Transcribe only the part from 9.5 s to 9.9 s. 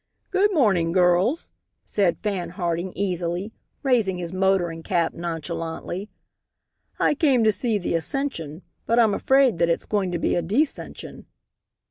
that it's